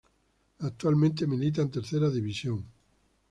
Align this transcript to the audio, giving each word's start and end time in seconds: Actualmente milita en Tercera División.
Actualmente 0.61 1.27
milita 1.27 1.61
en 1.61 1.69
Tercera 1.69 2.09
División. 2.09 2.65